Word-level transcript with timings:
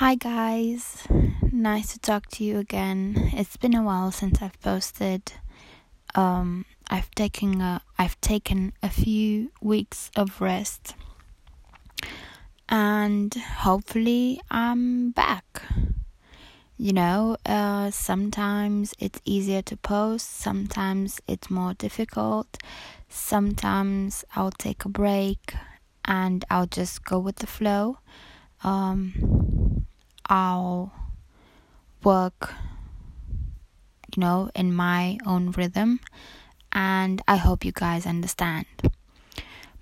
Hi 0.00 0.14
guys, 0.14 1.08
nice 1.50 1.94
to 1.94 1.98
talk 1.98 2.26
to 2.32 2.44
you 2.44 2.58
again. 2.58 3.30
It's 3.32 3.56
been 3.56 3.74
a 3.74 3.82
while 3.82 4.12
since 4.12 4.42
I've 4.42 4.60
posted. 4.60 5.32
Um, 6.14 6.66
I've 6.90 7.10
taken 7.12 7.62
a 7.62 7.80
I've 7.96 8.20
taken 8.20 8.74
a 8.82 8.90
few 8.90 9.52
weeks 9.62 10.10
of 10.14 10.42
rest, 10.42 10.94
and 12.68 13.32
hopefully 13.32 14.38
I'm 14.50 15.12
back. 15.12 15.62
You 16.76 16.92
know, 16.92 17.38
uh, 17.46 17.90
sometimes 17.90 18.92
it's 18.98 19.22
easier 19.24 19.62
to 19.62 19.78
post, 19.78 20.30
sometimes 20.30 21.22
it's 21.26 21.48
more 21.48 21.72
difficult. 21.72 22.58
Sometimes 23.08 24.26
I'll 24.34 24.50
take 24.50 24.84
a 24.84 24.90
break 24.90 25.54
and 26.04 26.44
I'll 26.50 26.66
just 26.66 27.02
go 27.02 27.18
with 27.18 27.36
the 27.36 27.46
flow. 27.46 27.96
Um, 28.62 29.65
I'll 30.26 30.92
work, 32.02 32.52
you 34.14 34.20
know, 34.20 34.50
in 34.54 34.74
my 34.74 35.18
own 35.26 35.50
rhythm, 35.52 36.00
and 36.72 37.22
I 37.26 37.36
hope 37.36 37.64
you 37.64 37.72
guys 37.72 38.06
understand. 38.06 38.66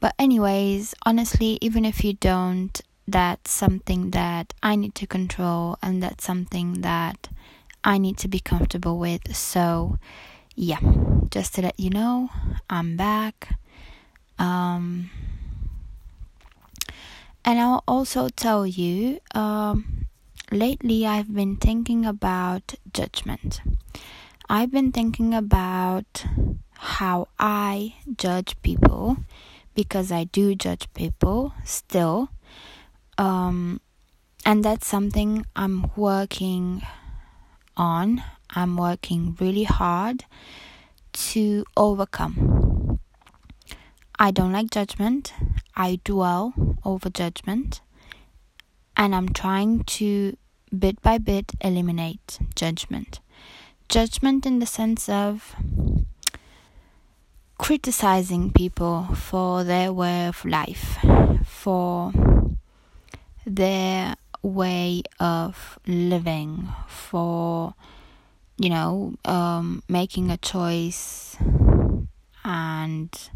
But, 0.00 0.14
anyways, 0.18 0.94
honestly, 1.06 1.58
even 1.60 1.84
if 1.84 2.04
you 2.04 2.14
don't, 2.14 2.80
that's 3.06 3.50
something 3.50 4.10
that 4.10 4.54
I 4.62 4.76
need 4.76 4.94
to 4.96 5.06
control, 5.06 5.78
and 5.82 6.02
that's 6.02 6.24
something 6.24 6.82
that 6.82 7.28
I 7.82 7.98
need 7.98 8.18
to 8.18 8.28
be 8.28 8.40
comfortable 8.40 8.98
with. 8.98 9.36
So, 9.36 9.98
yeah, 10.54 10.80
just 11.30 11.54
to 11.54 11.62
let 11.62 11.78
you 11.78 11.90
know, 11.90 12.30
I'm 12.70 12.96
back. 12.96 13.58
Um, 14.38 15.10
and 17.44 17.60
I'll 17.60 17.84
also 17.86 18.28
tell 18.28 18.66
you, 18.66 19.20
um, 19.34 20.03
lately 20.50 21.06
I've 21.06 21.32
been 21.32 21.56
thinking 21.56 22.04
about 22.04 22.74
judgment. 22.92 23.60
I've 24.48 24.70
been 24.70 24.92
thinking 24.92 25.34
about 25.34 26.24
how 26.74 27.28
I 27.38 27.96
judge 28.16 28.60
people 28.62 29.16
because 29.74 30.12
I 30.12 30.24
do 30.24 30.54
judge 30.54 30.92
people 30.94 31.54
still. 31.64 32.28
Um, 33.16 33.80
and 34.44 34.64
that's 34.64 34.86
something 34.86 35.46
I'm 35.56 35.90
working 35.96 36.82
on. 37.76 38.22
I'm 38.50 38.76
working 38.76 39.36
really 39.40 39.64
hard 39.64 40.24
to 41.12 41.64
overcome. 41.76 43.00
I 44.18 44.30
don't 44.30 44.52
like 44.52 44.70
judgment. 44.70 45.32
I 45.74 46.00
dwell 46.04 46.52
over 46.84 47.10
judgment 47.10 47.80
and 48.96 49.14
I'm 49.14 49.28
trying 49.30 49.84
to 49.84 50.36
bit 50.76 51.00
by 51.02 51.18
bit 51.18 51.52
eliminate 51.60 52.38
judgment. 52.54 53.20
Judgment 53.88 54.46
in 54.46 54.58
the 54.58 54.66
sense 54.66 55.08
of 55.08 55.54
criticizing 57.58 58.50
people 58.50 59.08
for 59.14 59.64
their 59.64 59.92
way 59.92 60.26
of 60.26 60.44
life, 60.44 60.98
for 61.44 62.12
their 63.46 64.16
way 64.42 65.02
of 65.20 65.78
living, 65.86 66.68
for 66.86 67.74
you 68.56 68.70
know, 68.70 69.14
um, 69.24 69.82
making 69.88 70.30
a 70.30 70.36
choice 70.36 71.36
and 72.44 73.30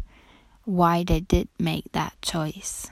why 0.63 1.03
they 1.03 1.19
did 1.19 1.47
make 1.57 1.91
that 1.91 2.13
choice 2.21 2.87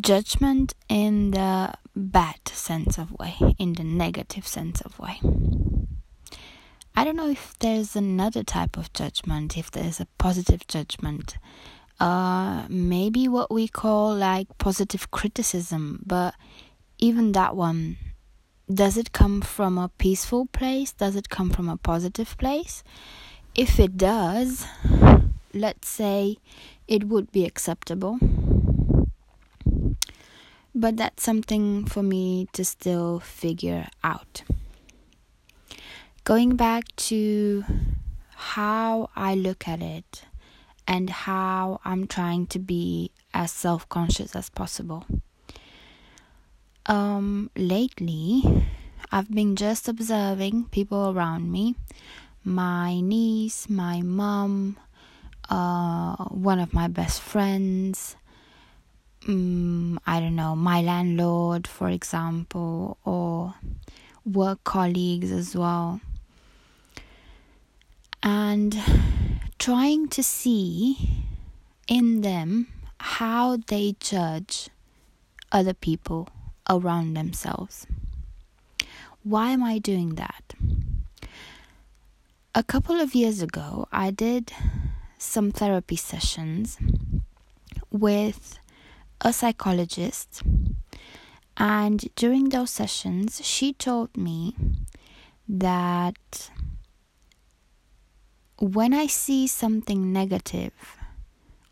judgment 0.00 0.74
in 0.88 1.30
the 1.30 1.72
bad 1.94 2.48
sense 2.48 2.98
of 2.98 3.12
way, 3.12 3.34
in 3.58 3.74
the 3.74 3.84
negative 3.84 4.46
sense 4.46 4.80
of 4.80 4.98
way. 4.98 5.20
I 6.96 7.04
don't 7.04 7.16
know 7.16 7.28
if 7.28 7.58
there's 7.58 7.96
another 7.96 8.42
type 8.42 8.76
of 8.76 8.92
judgment, 8.92 9.56
if 9.56 9.70
there's 9.70 10.00
a 10.00 10.06
positive 10.18 10.66
judgment. 10.66 11.36
Uh, 12.00 12.66
maybe 12.68 13.28
what 13.28 13.50
we 13.50 13.68
call 13.68 14.14
like 14.14 14.46
positive 14.58 15.10
criticism, 15.10 16.02
but 16.04 16.34
even 16.98 17.32
that 17.32 17.56
one, 17.56 17.96
does 18.72 18.96
it 18.96 19.12
come 19.12 19.40
from 19.40 19.78
a 19.78 19.90
peaceful 19.98 20.46
place? 20.46 20.92
Does 20.92 21.16
it 21.16 21.28
come 21.28 21.50
from 21.50 21.68
a 21.68 21.76
positive 21.76 22.36
place? 22.38 22.82
If 23.54 23.78
it 23.78 23.96
does, 23.96 24.66
let's 25.52 25.88
say 25.88 26.38
it 26.88 27.04
would 27.04 27.30
be 27.30 27.44
acceptable 27.44 28.18
but 30.74 30.96
that's 30.96 31.22
something 31.22 31.84
for 31.84 32.02
me 32.02 32.48
to 32.52 32.64
still 32.64 33.20
figure 33.20 33.86
out. 34.02 34.42
Going 36.24 36.56
back 36.56 36.84
to 36.96 37.64
how 38.30 39.10
I 39.14 39.34
look 39.34 39.68
at 39.68 39.82
it 39.82 40.24
and 40.86 41.08
how 41.10 41.80
I'm 41.84 42.06
trying 42.06 42.46
to 42.48 42.58
be 42.58 43.10
as 43.32 43.52
self 43.52 43.88
conscious 43.88 44.34
as 44.34 44.50
possible. 44.50 45.06
Um, 46.86 47.50
lately, 47.56 48.42
I've 49.10 49.30
been 49.30 49.56
just 49.56 49.88
observing 49.88 50.64
people 50.70 51.10
around 51.10 51.50
me 51.50 51.76
my 52.44 53.00
niece, 53.00 53.70
my 53.70 54.02
mom, 54.02 54.76
uh, 55.48 56.16
one 56.24 56.58
of 56.58 56.74
my 56.74 56.88
best 56.88 57.22
friends, 57.22 58.16
um, 59.28 60.00
I 60.06 60.20
don't 60.20 60.36
know, 60.36 60.54
my 60.54 60.82
landlord, 60.82 61.66
for 61.66 61.88
example, 61.88 62.98
or 63.04 63.54
work 64.24 64.64
colleagues 64.64 65.30
as 65.30 65.56
well. 65.56 66.00
And 68.22 68.78
trying 69.58 70.08
to 70.08 70.22
see 70.22 71.24
in 71.86 72.22
them 72.22 72.68
how 72.98 73.56
they 73.56 73.96
judge 74.00 74.68
other 75.52 75.74
people 75.74 76.28
around 76.68 77.14
themselves. 77.14 77.86
Why 79.22 79.50
am 79.50 79.62
I 79.62 79.78
doing 79.78 80.16
that? 80.16 80.54
A 82.54 82.62
couple 82.62 83.00
of 83.00 83.14
years 83.14 83.42
ago, 83.42 83.88
I 83.92 84.10
did 84.10 84.52
some 85.18 85.50
therapy 85.50 85.96
sessions 85.96 86.78
with 87.90 88.58
a 89.24 89.32
psychologist. 89.32 90.42
And 91.56 92.04
during 92.14 92.50
those 92.50 92.70
sessions, 92.70 93.40
she 93.44 93.72
told 93.72 94.16
me 94.16 94.54
that 95.48 96.50
when 98.58 98.92
I 98.92 99.06
see 99.06 99.46
something 99.46 100.12
negative 100.12 100.72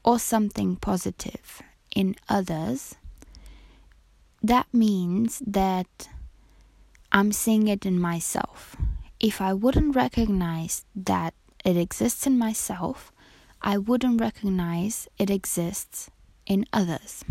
or 0.03 0.19
something 0.19 0.77
positive 0.77 1.63
in 1.95 2.17
others, 2.29 2.97
that 4.43 4.67
means 4.73 5.43
that 5.47 6.09
I'm 7.13 7.33
seeing 7.33 7.69
it 7.69 7.85
in 7.85 8.01
myself. 8.01 8.77
If 9.21 9.41
I 9.41 9.53
wouldn't 9.53 9.95
recognize 9.95 10.85
that 10.97 11.35
it 11.65 11.77
exists 11.77 12.27
in 12.27 12.39
myself, 12.39 13.13
I 13.61 13.79
wouldn't 13.79 14.21
recognize 14.21 15.07
it 15.19 15.31
exists 15.31 16.11
in 16.47 16.67
others. 16.73 17.25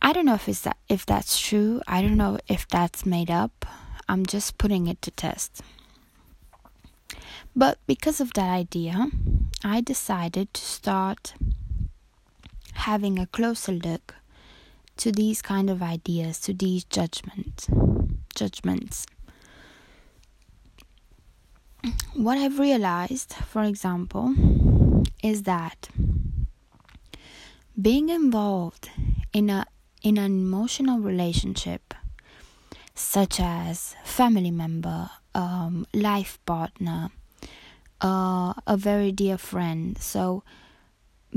I 0.00 0.12
don't 0.12 0.26
know 0.26 0.34
if 0.34 0.48
it's 0.48 0.60
that 0.62 0.76
if 0.88 1.04
that's 1.06 1.38
true. 1.38 1.80
I 1.86 2.02
don't 2.02 2.16
know 2.16 2.38
if 2.48 2.68
that's 2.68 3.06
made 3.06 3.30
up. 3.30 3.66
I'm 4.08 4.24
just 4.24 4.58
putting 4.58 4.86
it 4.86 5.02
to 5.02 5.10
test. 5.10 5.62
But 7.54 7.78
because 7.86 8.20
of 8.20 8.34
that 8.34 8.50
idea, 8.50 9.08
I 9.64 9.80
decided 9.80 10.52
to 10.54 10.60
start 10.60 11.34
having 12.74 13.18
a 13.18 13.26
closer 13.26 13.72
look 13.72 14.14
to 14.98 15.10
these 15.10 15.42
kind 15.42 15.70
of 15.70 15.82
ideas, 15.82 16.38
to 16.40 16.52
these 16.52 16.84
judgment 16.84 17.66
judgments. 18.34 19.06
What 22.14 22.38
I've 22.38 22.58
realized, 22.58 23.32
for 23.32 23.62
example, 23.62 24.34
is 25.22 25.44
that 25.44 25.88
being 27.80 28.08
involved 28.08 28.90
in 29.32 29.50
a 29.50 29.66
in 30.02 30.18
an 30.18 30.32
emotional 30.32 30.98
relationship 30.98 31.94
such 32.94 33.38
as 33.40 33.94
family 34.04 34.50
member 34.50 35.10
um, 35.34 35.86
life 35.92 36.38
partner 36.46 37.10
uh, 38.00 38.54
a 38.66 38.76
very 38.76 39.12
dear 39.12 39.38
friend. 39.38 39.98
So 39.98 40.42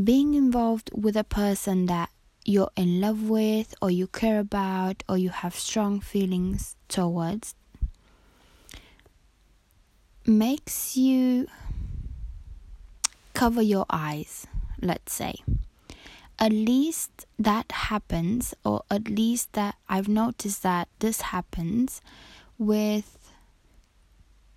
being 0.01 0.33
involved 0.33 0.91
with 0.93 1.15
a 1.17 1.23
person 1.23 1.85
that 1.87 2.09
you're 2.45 2.71
in 2.75 3.01
love 3.01 3.29
with 3.29 3.75
or 3.81 3.91
you 3.91 4.07
care 4.07 4.39
about 4.39 5.03
or 5.09 5.17
you 5.17 5.29
have 5.29 5.55
strong 5.55 5.99
feelings 5.99 6.75
towards 6.87 7.53
makes 10.25 10.95
you 10.95 11.47
cover 13.33 13.61
your 13.61 13.85
eyes 13.89 14.47
let's 14.81 15.13
say 15.13 15.35
at 16.39 16.53
least 16.53 17.25
that 17.37 17.71
happens, 17.71 18.53
or 18.63 18.83
at 18.89 19.09
least 19.09 19.53
that 19.53 19.75
I've 19.89 20.07
noticed 20.07 20.63
that 20.63 20.87
this 20.99 21.21
happens 21.21 22.01
with 22.57 23.31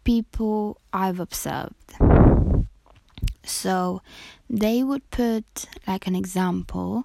people 0.04 0.80
I've 0.92 1.18
observed. 1.18 1.94
So 3.44 4.00
they 4.48 4.84
would 4.84 5.10
put 5.10 5.66
like 5.86 6.06
an 6.06 6.14
example, 6.14 7.04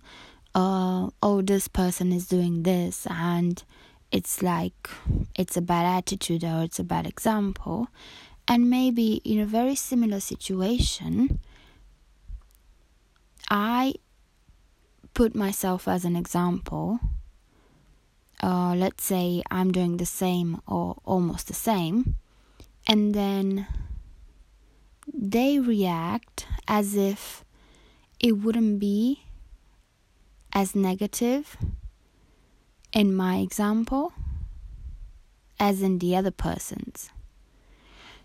uh, 0.53 1.09
oh, 1.23 1.41
this 1.41 1.67
person 1.67 2.13
is 2.13 2.27
doing 2.27 2.63
this, 2.63 3.07
and 3.09 3.63
it's 4.11 4.41
like 4.43 4.89
it's 5.35 5.57
a 5.57 5.61
bad 5.61 5.85
attitude 5.85 6.43
or 6.43 6.63
it's 6.63 6.79
a 6.79 6.83
bad 6.83 7.07
example. 7.07 7.87
And 8.47 8.69
maybe 8.69 9.15
in 9.25 9.39
a 9.39 9.45
very 9.45 9.75
similar 9.75 10.19
situation, 10.19 11.39
I 13.49 13.95
put 15.17 15.33
myself 15.33 15.87
as 15.87 16.05
an 16.05 16.15
example. 16.15 16.99
Uh, 18.43 18.75
let's 18.75 19.03
say 19.03 19.41
I'm 19.49 19.71
doing 19.71 19.97
the 19.97 20.05
same 20.05 20.61
or 20.67 20.97
almost 21.05 21.47
the 21.47 21.55
same, 21.55 22.13
and 22.87 23.15
then 23.15 23.65
they 25.11 25.57
react 25.57 26.45
as 26.67 26.95
if 26.95 27.43
it 28.19 28.33
wouldn't 28.33 28.79
be 28.79 29.23
as 30.53 30.75
negative 30.75 31.57
in 32.93 33.15
my 33.15 33.37
example 33.37 34.13
as 35.59 35.81
in 35.81 35.97
the 35.97 36.15
other 36.15 36.29
person's. 36.29 37.09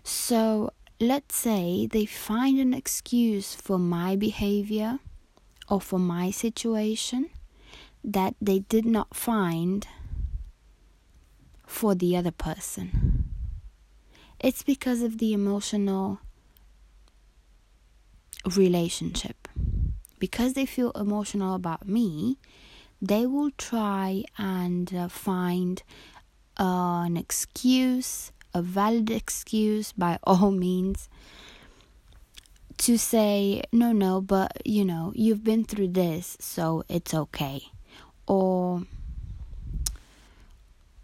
So 0.03 0.69
let's 0.99 1.35
say 1.35 1.87
they 1.87 2.05
find 2.05 2.59
an 2.59 2.75
excuse 2.75 3.55
for 3.55 3.79
my 3.79 4.15
behavior 4.15 4.99
or 5.69 5.81
for 5.81 5.99
my 5.99 6.31
situation 6.31 7.29
that 8.03 8.35
they 8.41 8.59
did 8.59 8.85
not 8.85 9.15
find 9.15 9.87
for 11.65 11.95
the 11.95 12.15
other 12.15 12.31
person. 12.31 13.25
It's 14.39 14.61
because 14.61 15.01
of 15.01 15.19
the 15.19 15.33
emotional 15.33 16.19
relationship. 18.55 19.47
Because 20.19 20.53
they 20.53 20.65
feel 20.65 20.91
emotional 20.91 21.55
about 21.55 21.87
me, 21.87 22.37
they 23.01 23.25
will 23.25 23.51
try 23.51 24.23
and 24.37 24.93
uh, 24.93 25.07
find 25.07 25.83
uh, 26.59 27.03
an 27.05 27.17
excuse, 27.17 28.31
a 28.53 28.61
valid 28.61 29.09
excuse 29.09 29.91
by 29.91 30.19
all 30.23 30.51
means, 30.51 31.09
to 32.77 32.97
say, 32.97 33.63
no, 33.71 33.91
no, 33.91 34.21
but 34.21 34.65
you 34.65 34.85
know, 34.85 35.11
you've 35.15 35.43
been 35.43 35.63
through 35.63 35.89
this, 35.89 36.37
so 36.39 36.83
it's 36.89 37.13
okay. 37.13 37.63
Or, 38.27 38.83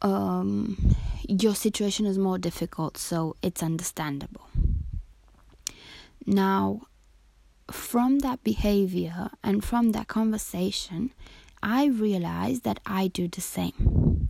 um, 0.01 0.95
your 1.27 1.56
situation 1.56 2.06
is 2.06 2.18
more 2.18 2.38
difficult, 2.38 2.98
so 2.98 3.36
it's 3.42 3.62
understandable. 3.62 4.48
Now, 6.25 6.81
from 7.72 8.19
that 8.19 8.44
behavior 8.44 9.30
and 9.44 9.63
from 9.63 9.92
that 9.92 10.07
conversation, 10.07 11.12
I 11.62 11.88
realized 11.88 12.63
that 12.63 12.80
I 12.86 13.07
do 13.07 13.27
the 13.27 13.42
same. 13.42 14.30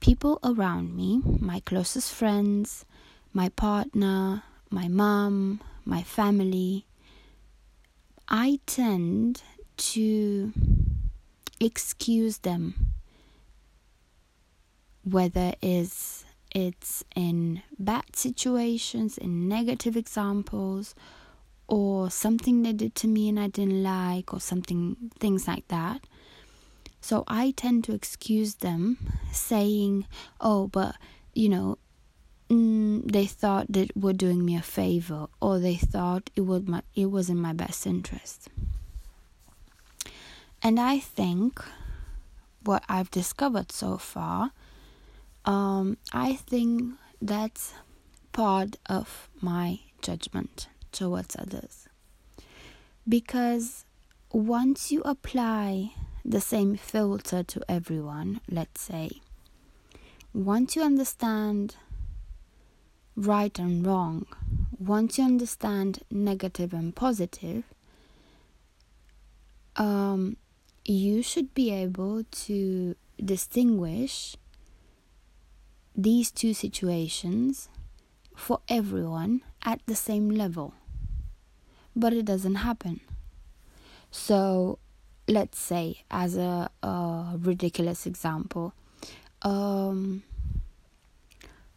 People 0.00 0.38
around 0.44 0.94
me, 0.94 1.20
my 1.24 1.60
closest 1.60 2.12
friends, 2.12 2.84
my 3.32 3.48
partner, 3.50 4.42
my 4.70 4.88
mom, 4.88 5.60
my 5.86 6.02
family, 6.02 6.84
I 8.28 8.58
tend 8.66 9.42
to 9.76 10.52
excuse 11.60 12.38
them, 12.38 12.92
whether 15.04 15.54
it's 15.62 16.24
it's 16.52 17.04
in 17.14 17.62
bad 17.78 18.16
situations, 18.16 19.16
in 19.16 19.48
negative 19.48 19.96
examples, 19.96 20.94
or 21.68 22.10
something 22.10 22.62
they 22.62 22.72
did 22.72 22.94
to 22.96 23.06
me 23.06 23.28
and 23.28 23.38
I 23.38 23.48
didn't 23.48 23.82
like, 23.82 24.32
or 24.32 24.40
something, 24.40 24.96
things 25.18 25.46
like 25.46 25.68
that. 25.68 26.06
So 27.00 27.24
I 27.28 27.52
tend 27.56 27.84
to 27.84 27.94
excuse 27.94 28.56
them, 28.56 28.98
saying, 29.30 30.06
"Oh, 30.40 30.66
but 30.66 30.96
you 31.34 31.48
know, 31.48 31.78
mm, 32.50 33.10
they 33.10 33.26
thought 33.26 33.66
that 33.70 33.96
were 33.96 34.12
doing 34.12 34.44
me 34.44 34.56
a 34.56 34.62
favor 34.62 35.26
or 35.40 35.58
they 35.58 35.76
thought 35.76 36.30
it 36.36 36.42
was 36.42 36.66
my 36.66 36.82
it 36.94 37.10
was 37.10 37.28
in 37.28 37.38
my 37.38 37.52
best 37.52 37.86
interest. 37.86 38.48
And 40.62 40.80
i 40.80 40.98
think 40.98 41.62
what 42.64 42.82
i've 42.88 43.10
discovered 43.10 43.70
so 43.70 43.96
far 43.96 44.50
um, 45.44 45.96
i 46.12 46.34
think 46.34 46.94
that's 47.22 47.72
part 48.32 48.76
of 48.86 49.28
my 49.40 49.78
judgment 50.02 50.68
towards 50.92 51.36
others. 51.36 51.88
Because 53.08 53.84
once 54.32 54.90
you 54.90 55.00
apply 55.02 55.92
the 56.24 56.40
same 56.40 56.76
filter 56.76 57.42
to 57.44 57.60
everyone 57.68 58.40
let's 58.50 58.80
say 58.80 59.08
once 60.34 60.74
you 60.74 60.82
understand 60.82 61.76
right 63.16 63.58
and 63.58 63.86
wrong, 63.86 64.26
once 64.78 65.18
you 65.18 65.24
understand 65.24 66.00
negative 66.10 66.72
and 66.72 66.94
positive, 66.94 67.64
um, 69.76 70.36
you 70.84 71.22
should 71.22 71.54
be 71.54 71.72
able 71.72 72.24
to 72.30 72.94
distinguish 73.22 74.36
these 75.96 76.30
two 76.30 76.52
situations 76.52 77.68
for 78.34 78.60
everyone 78.68 79.40
at 79.64 79.80
the 79.86 79.94
same 79.94 80.30
level. 80.30 80.74
But 81.94 82.12
it 82.12 82.26
doesn't 82.26 82.56
happen. 82.56 83.00
So, 84.10 84.78
let's 85.26 85.58
say, 85.58 86.04
as 86.10 86.36
a, 86.36 86.70
a 86.82 87.34
ridiculous 87.38 88.06
example, 88.06 88.74
um, 89.42 90.22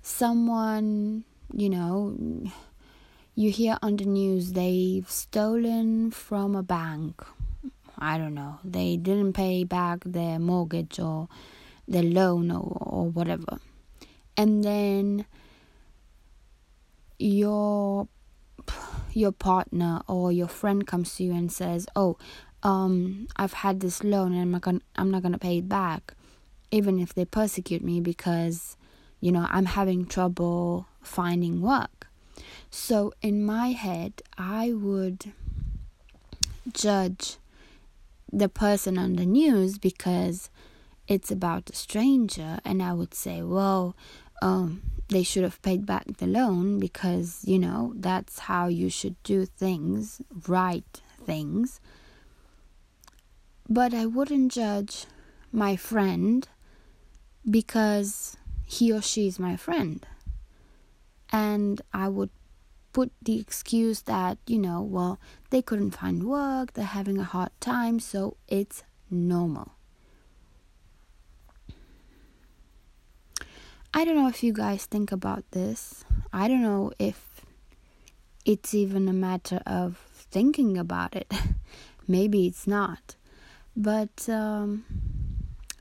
someone 0.02 1.24
you 1.54 1.70
know, 1.70 2.16
you 3.36 3.52
hear 3.52 3.78
on 3.82 3.98
the 3.98 4.06
news 4.06 4.54
they've 4.54 5.10
stolen 5.10 6.12
from 6.12 6.56
a 6.56 6.64
bank. 6.64 7.24
I 7.98 8.18
don't 8.18 8.34
know. 8.34 8.60
They 8.64 8.98
didn't 8.98 9.34
pay 9.34 9.64
back 9.64 10.04
their 10.06 10.40
mortgage 10.40 11.00
or 11.00 11.28
their 11.88 12.04
loan 12.04 12.52
or, 12.52 12.78
or 12.80 13.10
whatever. 13.10 13.60
And 14.38 14.64
then 14.64 15.26
your 17.18 18.08
your 19.12 19.32
partner 19.32 20.02
or 20.08 20.32
your 20.32 20.48
friend 20.48 20.86
comes 20.86 21.16
to 21.16 21.24
you 21.24 21.34
and 21.34 21.52
says, 21.52 21.88
"Oh, 21.96 22.18
um, 22.64 23.28
I've 23.36 23.54
had 23.54 23.80
this 23.80 24.04
loan 24.04 24.32
and 24.34 24.42
I'm 24.42 24.52
not 24.52 24.62
gonna, 24.62 24.82
I'm 24.96 25.12
not 25.12 25.24
gonna 25.24 25.40
pay 25.40 25.58
it 25.58 25.68
back, 25.68 26.14
even 26.72 27.00
if 27.00 27.14
they 27.14 27.26
persecute 27.26 27.84
me 27.84 28.00
because, 28.00 28.78
you 29.20 29.32
know, 29.32 29.48
I'm 29.50 29.66
having 29.66 30.06
trouble 30.06 30.88
finding 31.02 31.62
work. 31.62 32.08
So 32.70 33.14
in 33.22 33.44
my 33.46 33.70
head, 33.72 34.22
I 34.38 34.74
would 34.74 35.34
judge 36.72 37.38
the 38.32 38.50
person 38.50 38.98
on 38.98 39.16
the 39.16 39.26
news 39.26 39.78
because 39.78 40.50
it's 41.08 41.32
about 41.32 41.70
a 41.72 41.76
stranger, 41.76 42.60
and 42.64 42.84
I 42.84 42.94
would 42.94 43.16
say, 43.16 43.42
well, 43.42 43.96
um, 44.42 44.84
they 45.10 45.24
should 45.24 45.44
have 45.44 45.62
paid 45.64 45.86
back 45.86 46.06
the 46.18 46.28
loan 46.28 46.80
because 46.80 47.42
you 47.44 47.58
know 47.58 47.94
that's 47.96 48.40
how 48.40 48.68
you 48.68 48.90
should 48.90 49.22
do 49.24 49.46
things, 49.46 50.22
right 50.48 51.02
things. 51.26 51.82
But 53.68 53.94
I 53.94 54.06
wouldn't 54.06 54.52
judge 54.52 55.06
my 55.52 55.76
friend 55.76 56.48
because 57.50 58.38
he 58.70 58.94
or 58.94 59.02
she 59.02 59.26
is 59.26 59.40
my 59.40 59.56
friend 59.56 60.06
and 61.32 61.82
I 61.92 62.08
would 62.08 62.30
put 62.94 63.12
the 63.20 63.40
excuse 63.40 64.04
that, 64.04 64.38
you 64.46 64.60
know, 64.60 64.82
well, 64.82 65.20
they 65.50 65.64
couldn't 65.64 65.92
find 65.92 66.24
work, 66.24 66.74
they're 66.74 66.86
having 66.86 67.18
a 67.18 67.24
hard 67.24 67.50
time, 67.60 68.00
so 68.00 68.38
it's 68.48 68.84
normal. 69.10 69.72
I 73.92 74.06
don't 74.06 74.16
know 74.16 74.28
if 74.28 74.44
you 74.44 74.54
guys 74.54 74.86
think 74.86 75.12
about 75.12 75.50
this. 75.50 76.06
I 76.32 76.48
don't 76.48 76.62
know 76.62 76.92
if 77.00 77.42
it's 78.46 78.76
even 78.76 79.08
a 79.08 79.14
matter 79.14 79.64
of 79.66 79.98
thinking 80.14 80.78
about 80.78 81.16
it. 81.16 81.34
Maybe 82.08 82.46
it's 82.46 82.68
not. 82.68 83.16
But 83.76 84.30
um, 84.30 84.86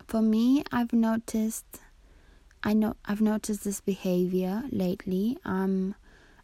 for 0.07 0.23
me, 0.23 0.64
I've 0.73 0.95
noticed 0.95 1.80
I 2.62 2.72
know 2.72 2.96
I've 3.04 3.20
noticed 3.20 3.64
this 3.64 3.80
behavior 3.80 4.64
lately. 4.70 5.38
I'm 5.44 5.94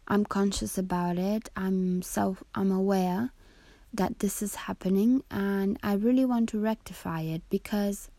I'm 0.07 0.23
conscious 0.25 0.77
about 0.77 1.17
it. 1.17 1.49
I'm 1.55 2.01
self 2.01 2.43
I'm 2.53 2.71
aware 2.71 3.31
that 3.93 4.19
this 4.19 4.41
is 4.41 4.55
happening 4.55 5.23
and 5.31 5.77
I 5.81 5.93
really 5.93 6.25
want 6.25 6.49
to 6.49 6.59
rectify 6.59 7.21
it 7.21 7.41
because 7.49 8.09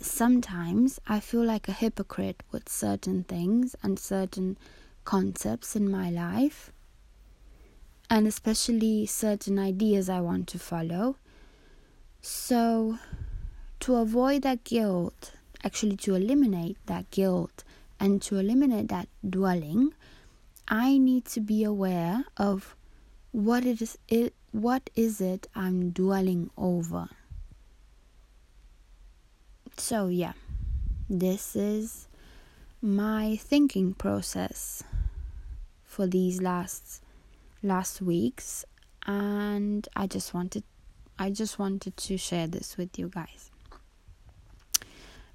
sometimes 0.00 1.00
I 1.08 1.20
feel 1.20 1.44
like 1.44 1.68
a 1.68 1.72
hypocrite 1.72 2.42
with 2.52 2.68
certain 2.68 3.24
things 3.24 3.74
and 3.82 3.98
certain 3.98 4.56
concepts 5.04 5.76
in 5.76 5.90
my 5.90 6.10
life, 6.10 6.72
and 8.10 8.26
especially 8.26 9.06
certain 9.06 9.58
ideas 9.58 10.08
I 10.08 10.20
want 10.20 10.48
to 10.48 10.58
follow. 10.58 11.16
So, 12.20 12.98
to 13.80 13.96
avoid 13.96 14.42
that 14.42 14.64
guilt, 14.64 15.32
actually, 15.66 15.96
to 15.96 16.14
eliminate 16.14 16.76
that 16.86 17.10
guilt 17.10 17.64
and 17.98 18.22
to 18.22 18.38
eliminate 18.38 18.86
that 18.88 19.08
dwelling, 19.28 19.92
I 20.68 20.96
need 20.96 21.24
to 21.26 21.40
be 21.40 21.64
aware 21.64 22.24
of 22.36 22.76
what 23.32 23.64
it 23.64 23.82
is 23.82 23.98
it 24.08 24.32
what 24.52 24.88
is 24.94 25.20
it 25.20 25.48
I'm 25.54 25.90
dwelling 25.90 26.50
over. 26.56 27.08
So, 29.76 30.06
yeah, 30.06 30.32
this 31.10 31.56
is 31.56 32.08
my 32.80 33.36
thinking 33.36 33.92
process 33.92 34.84
for 35.84 36.06
these 36.06 36.40
last 36.40 37.02
last 37.62 38.00
weeks 38.00 38.64
and 39.04 39.88
I 39.96 40.06
just 40.06 40.32
wanted 40.32 40.62
I 41.18 41.30
just 41.30 41.58
wanted 41.58 41.96
to 41.96 42.16
share 42.16 42.46
this 42.46 42.76
with 42.76 42.98
you 42.98 43.08
guys. 43.08 43.50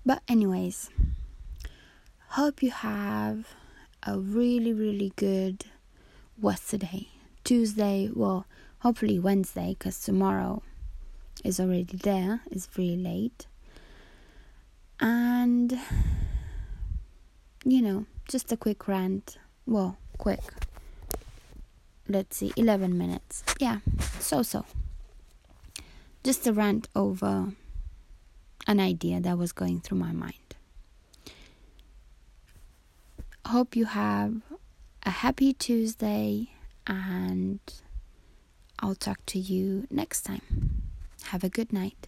But 0.06 0.22
anyways, 0.28 0.90
hope 2.30 2.64
you 2.64 2.72
have 2.72 3.48
a 4.04 4.18
really 4.18 4.74
really 4.74 5.14
good 5.16 5.66
what's 6.40 6.68
today? 6.70 7.10
Tuesday, 7.44 8.10
well, 8.14 8.46
hopefully 8.80 9.20
Wednesday 9.20 9.76
cuz 9.80 10.00
tomorrow 10.00 10.64
is 11.44 11.60
already 11.60 11.98
there. 11.98 12.42
It's 12.52 12.68
really 12.78 12.98
late 12.98 13.48
and 15.02 15.80
you 17.66 17.82
know 17.82 18.06
just 18.28 18.52
a 18.52 18.58
quick 18.58 18.88
rant 18.88 19.38
well 19.66 19.98
quick 20.18 20.40
let's 22.08 22.38
see 22.38 22.54
11 22.56 22.98
minutes 22.98 23.44
yeah 23.60 23.80
so 24.20 24.44
so 24.44 24.64
just 26.24 26.46
a 26.46 26.54
rant 26.54 26.88
over 26.96 27.54
an 28.68 28.80
idea 28.80 29.20
that 29.20 29.38
was 29.38 29.52
going 29.52 29.80
through 29.82 29.98
my 29.98 30.12
mind. 30.12 30.36
Hope 33.46 33.76
you 33.76 33.86
have 33.86 34.36
a 35.04 35.10
happy 35.10 35.52
tuesday 35.52 36.50
and 36.88 37.60
i'll 38.80 38.96
talk 38.96 39.20
to 39.26 39.40
you 39.40 39.88
next 39.90 40.22
time. 40.22 40.84
Have 41.26 41.44
a 41.44 41.50
good 41.50 41.74
night 41.74 42.08